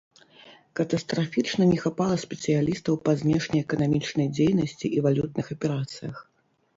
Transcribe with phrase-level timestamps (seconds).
[0.77, 6.17] Катастрафічна не хапала спецыялістаў па знешнеэканамічнай дзейнасці і валютных аперацыях.